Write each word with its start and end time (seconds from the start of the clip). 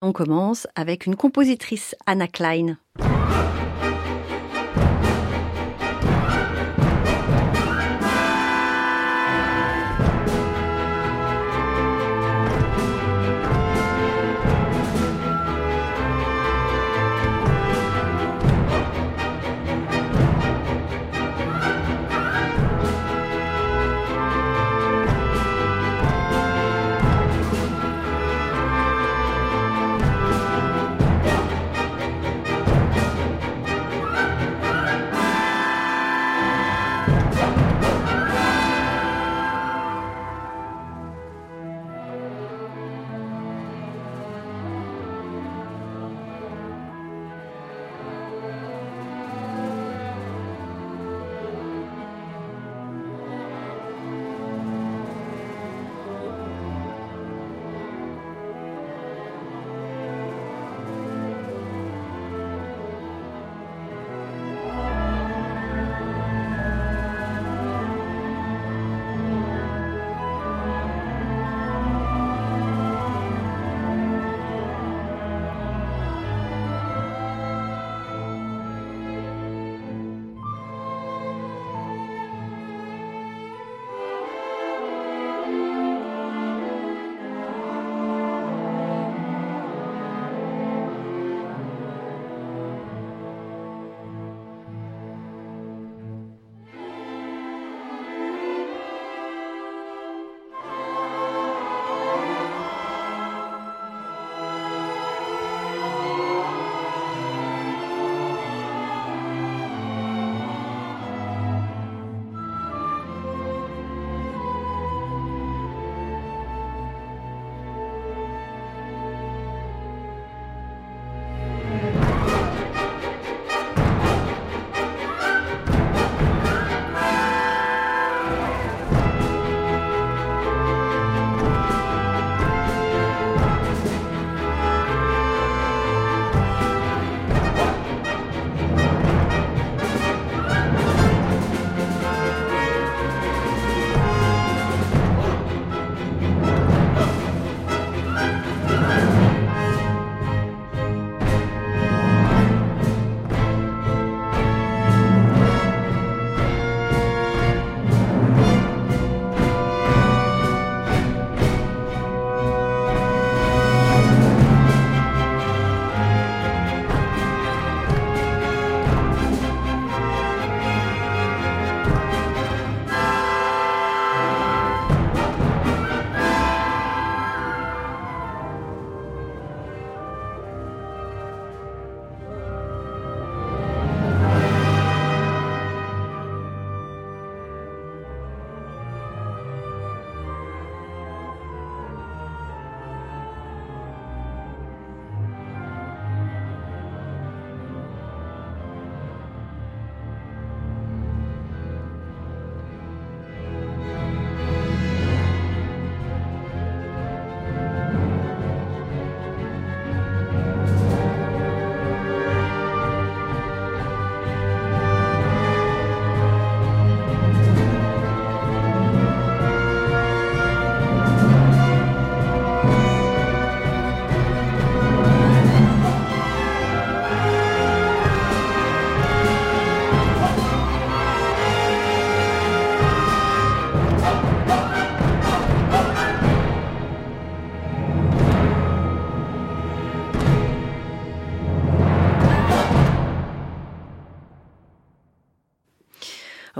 On 0.00 0.12
commence 0.12 0.66
avec 0.74 1.04
une 1.04 1.16
compositrice, 1.16 1.94
Anna 2.06 2.26
Klein. 2.26 2.78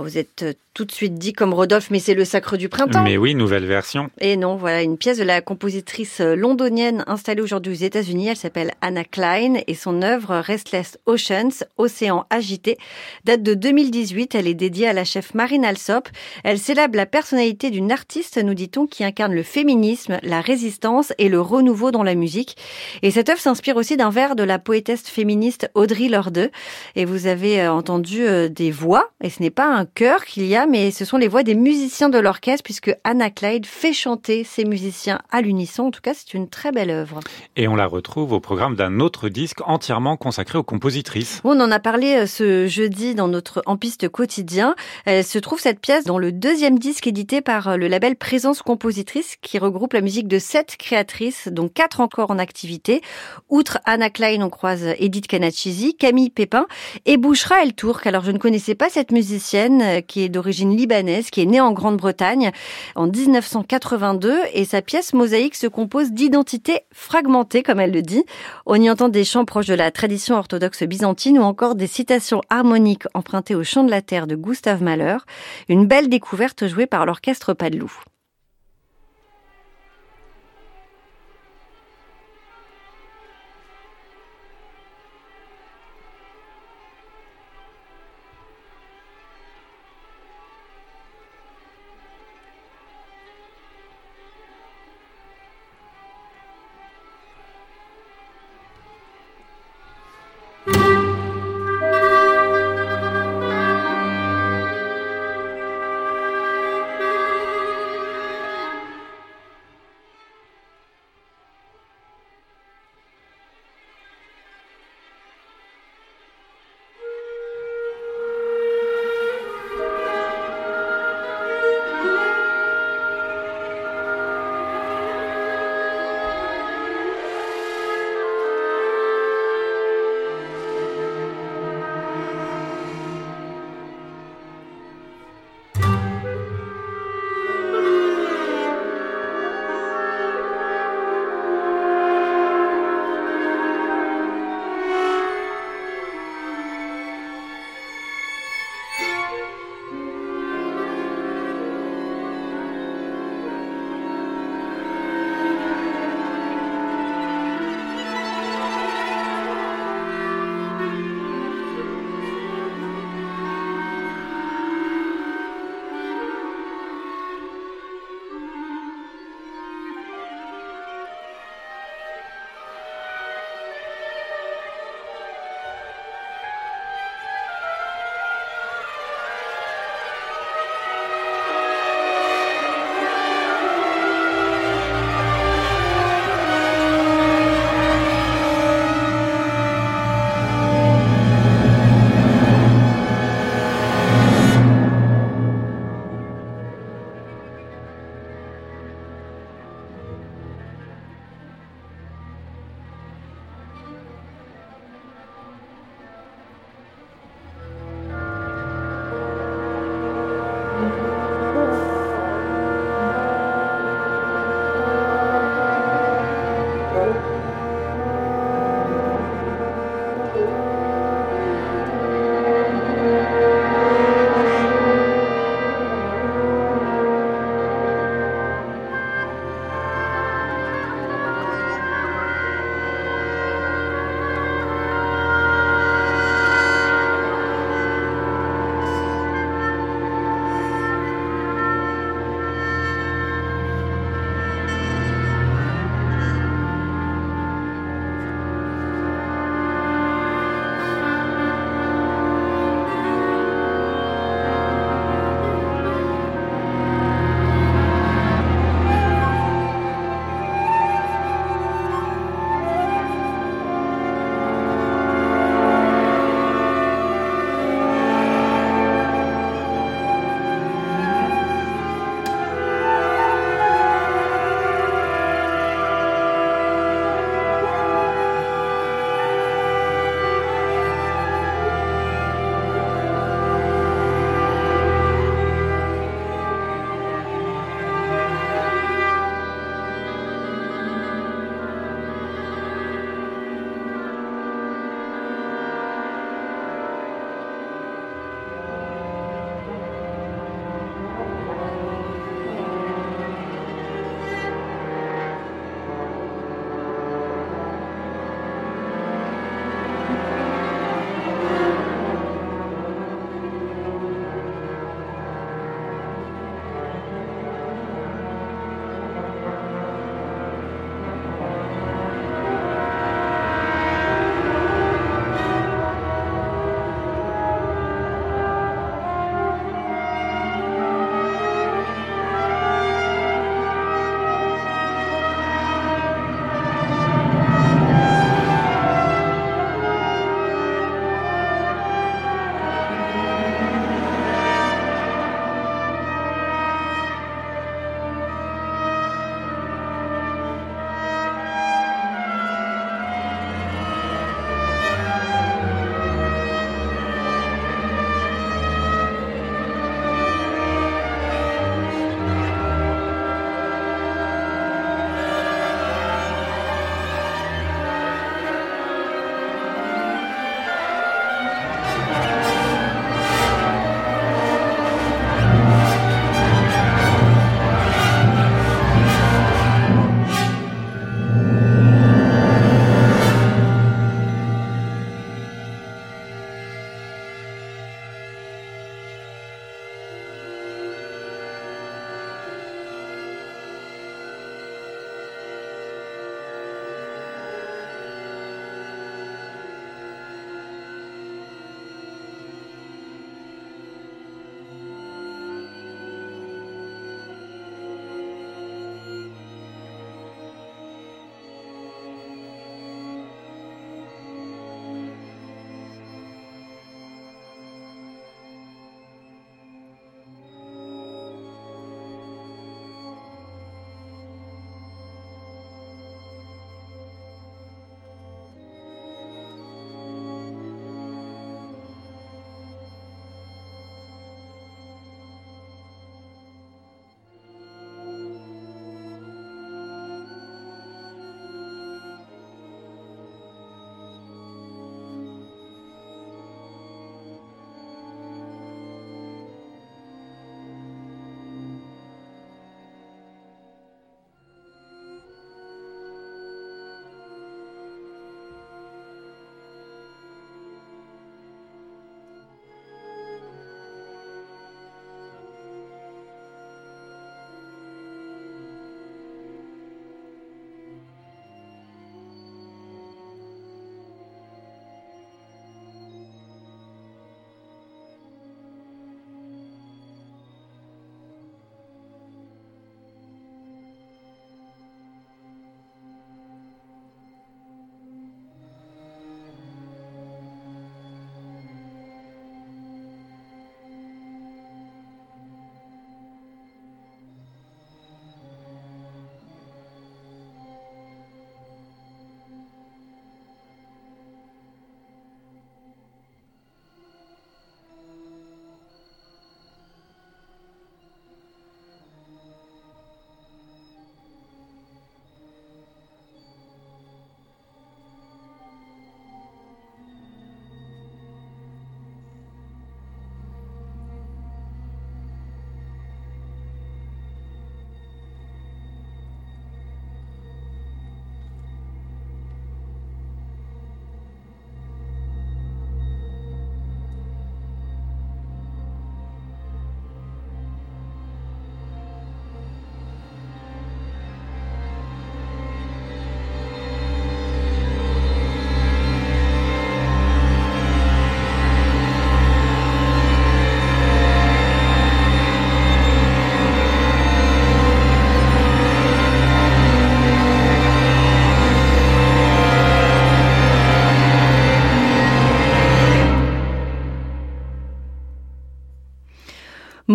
Vous 0.07 0.17
êtes 0.17 0.43
euh, 0.43 0.53
tout 0.73 0.85
de 0.85 0.91
suite 0.91 1.15
dit 1.15 1.33
comme 1.33 1.55
Rodolphe, 1.55 1.89
mais 1.89 1.99
c'est 1.99 2.13
le 2.13 2.23
Sacre 2.23 2.55
du 2.55 2.69
Printemps. 2.69 3.03
Mais 3.03 3.17
oui, 3.17 3.33
nouvelle 3.33 3.65
version. 3.65 4.11
Et 4.21 4.37
non, 4.37 4.55
voilà, 4.55 4.83
une 4.83 4.97
pièce 4.97 5.17
de 5.17 5.23
la 5.23 5.41
compositrice 5.41 6.21
euh, 6.21 6.35
londonienne 6.35 7.03
installée 7.07 7.41
aujourd'hui 7.41 7.73
aux 7.73 7.83
États-Unis. 7.83 8.27
Elle 8.27 8.37
s'appelle 8.37 8.71
Anna 8.79 9.03
Klein 9.03 9.55
et 9.65 9.73
son 9.73 10.03
œuvre 10.03 10.37
Restless 10.37 10.99
Oceans, 11.07 11.65
Océan 11.77 12.25
agité, 12.29 12.77
date 13.25 13.41
de 13.41 13.55
2018. 13.55 14.35
Elle 14.35 14.47
est 14.47 14.53
dédiée 14.53 14.87
à 14.87 14.93
la 14.93 15.03
chef 15.03 15.33
Marine 15.33 15.65
Alsop. 15.65 16.07
Elle 16.45 16.59
célèbre 16.59 16.95
la 16.95 17.07
personnalité 17.07 17.71
d'une 17.71 17.91
artiste, 17.91 18.37
nous 18.37 18.53
dit-on, 18.53 18.85
qui 18.85 19.03
incarne 19.03 19.33
le 19.33 19.43
féminisme, 19.43 20.19
la 20.21 20.39
résistance 20.41 21.11
et 21.17 21.27
le 21.27 21.41
renouveau 21.41 21.89
dans 21.89 22.03
la 22.03 22.13
musique. 22.13 22.55
Et 23.01 23.09
cette 23.09 23.27
œuvre 23.29 23.41
s'inspire 23.41 23.75
aussi 23.75 23.97
d'un 23.97 24.11
vers 24.11 24.35
de 24.35 24.43
la 24.43 24.59
poétesse 24.59 25.09
féministe 25.09 25.69
Audrey 25.73 26.07
Lorde. 26.07 26.51
Et 26.95 27.03
vous 27.03 27.25
avez 27.25 27.61
euh, 27.61 27.73
entendu 27.73 28.25
des 28.51 28.69
voix, 28.69 29.09
et 29.23 29.31
ce 29.31 29.41
n'est 29.41 29.49
pas 29.49 29.65
un 29.65 29.85
chœur 29.97 30.25
qu'il 30.25 30.45
y 30.45 30.55
a, 30.55 30.67
mais 30.67 30.91
ce 30.91 31.05
sont 31.05 31.17
les 31.17 31.27
voix 31.27 31.41
des 31.41 31.55
musiciens 31.55 32.09
de 32.09 32.19
l'orchestre, 32.19 32.61
puisque 32.63 32.95
Anna 33.03 33.31
Clyde 33.31 33.65
fait 33.65 33.93
chanter 33.93 34.43
ces 34.43 34.63
musiciens 34.63 35.19
à 35.31 35.41
l'unisson. 35.41 35.85
En 35.85 35.91
tout 35.91 36.01
cas, 36.01 36.13
c'est 36.13 36.35
une 36.35 36.49
très 36.49 36.71
belle 36.71 36.91
œuvre. 36.91 37.19
Et 37.55 37.67
on 37.67 37.75
la 37.75 37.87
retrouve 37.87 38.31
au 38.31 38.39
programme 38.39 38.75
d'un 38.75 38.99
autre 38.99 39.27
disque 39.27 39.61
entièrement 39.65 40.15
consacré 40.15 40.59
aux 40.59 40.63
compositrices. 40.63 41.41
On 41.43 41.59
en 41.59 41.71
a 41.71 41.79
parlé 41.79 42.13
euh, 42.13 42.27
ce 42.27 42.67
jeudi 42.67 43.15
dans 43.15 43.27
notre 43.27 43.63
En 43.65 43.75
piste 43.75 44.07
quotidien. 44.07 44.75
Elle 45.05 45.23
se 45.23 45.39
trouve 45.39 45.59
cette 45.59 45.79
pièce 45.79 46.03
dans 46.03 46.19
le 46.19 46.31
deuxième 46.31 46.77
disque 46.77 47.07
édité 47.07 47.41
par 47.41 47.69
euh, 47.69 47.77
le 47.77 47.87
label 47.87 48.17
Présence 48.17 48.61
Compositrice, 48.61 49.35
qui 49.41 49.57
regroupe 49.57 49.93
la 49.93 50.01
musique 50.01 50.27
de 50.27 50.37
sept 50.37 50.77
créatrices, 50.77 51.47
dont 51.51 51.69
quatre 51.69 52.01
encore 52.01 52.29
en 52.29 52.37
activité. 52.37 53.01
Outre 53.49 53.79
Anna 53.83 54.11
Klein, 54.11 54.43
on 54.43 54.51
croise 54.51 54.93
Edith 54.99 55.25
Kanachisi, 55.25 55.95
Camille 55.95 56.29
Pépin 56.29 56.67
et 57.07 57.17
Bouchra 57.17 57.63
El 57.63 57.73
Tourk. 57.73 58.05
Alors 58.05 58.23
je 58.23 58.31
ne 58.31 58.37
connaissais 58.37 58.75
pas 58.75 58.89
cette 58.89 59.11
musicienne 59.11 59.86
euh, 59.87 60.01
qui 60.01 60.21
est 60.21 60.29
d'origine 60.29 60.75
libanaise, 60.75 61.29
qui 61.29 61.41
est 61.41 61.45
née 61.45 61.61
en 61.61 61.71
Grande-Bretagne 61.71 62.51
en 62.95 63.07
1982 63.07 64.39
et 64.53 64.65
sa 64.65 64.81
pièce 64.81 65.13
mosaïque 65.13 65.55
se 65.55 65.67
compose 65.67 66.11
d'identités 66.11 66.81
fragmentées, 66.93 67.63
comme 67.63 67.79
elle 67.79 67.91
le 67.91 68.01
dit. 68.01 68.23
On 68.65 68.75
y 68.75 68.89
entend 68.89 69.09
des 69.09 69.23
chants 69.23 69.45
proches 69.45 69.67
de 69.67 69.73
la 69.73 69.91
tradition 69.91 70.35
orthodoxe 70.35 70.83
byzantine 70.83 71.39
ou 71.39 71.43
encore 71.43 71.75
des 71.75 71.87
citations 71.87 72.41
harmoniques 72.49 73.07
empruntées 73.13 73.55
au 73.55 73.63
chant 73.63 73.83
de 73.83 73.91
la 73.91 74.01
terre 74.01 74.27
de 74.27 74.35
Gustave 74.35 74.83
Mahler. 74.83 75.17
Une 75.69 75.87
belle 75.87 76.09
découverte 76.09 76.67
jouée 76.67 76.87
par 76.87 77.05
l'orchestre 77.05 77.53
Padelou. 77.53 77.91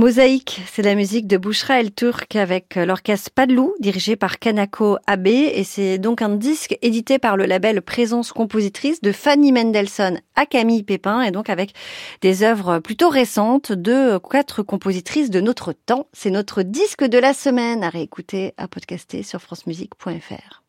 Mosaïque, 0.02 0.61
c'est 0.66 0.82
la 0.82 0.97
musique 0.97 1.28
de 1.28 1.37
Bouchra 1.37 1.78
El 1.78 1.94
Turk 1.94 2.35
avec 2.35 2.75
l'orchestre 2.75 3.30
Padlou, 3.32 3.73
dirigé 3.78 4.16
par 4.16 4.40
Kanako 4.40 4.99
Abe, 5.06 5.28
et 5.28 5.62
c'est 5.62 5.99
donc 5.99 6.23
un 6.23 6.30
disque 6.30 6.76
édité 6.82 7.21
par 7.21 7.37
le 7.37 7.47
label 7.47 7.82
Présence 7.82 8.32
Compositrice 8.32 9.00
de 9.00 9.12
Fanny 9.12 9.52
Mendelssohn 9.52 10.21
à 10.35 10.44
Camille 10.44 10.82
Pépin, 10.82 11.23
et 11.23 11.30
donc 11.30 11.49
avec 11.49 11.73
des 12.21 12.42
œuvres 12.42 12.80
plutôt 12.80 13.11
récentes 13.11 13.71
de 13.71 14.18
quatre 14.18 14.64
compositrices 14.64 15.30
de 15.30 15.40
notre 15.40 15.73
temps. 15.73 16.09
C'est 16.12 16.30
notre 16.30 16.64
disque 16.64 17.04
de 17.04 17.18
la 17.18 17.32
semaine 17.32 17.85
à 17.85 17.88
réécouter, 17.88 18.54
à 18.56 18.66
podcaster 18.66 19.23
sur 19.23 19.40
francemusique.fr. 19.40 20.64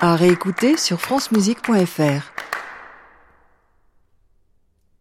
À 0.00 0.16
réécouter 0.16 0.76
sur 0.76 1.00
francemusique.fr. 1.00 2.49